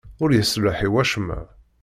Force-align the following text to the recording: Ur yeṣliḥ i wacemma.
Ur 0.23 0.29
yeṣliḥ 0.33 0.77
i 0.87 0.89
wacemma. 0.93 1.39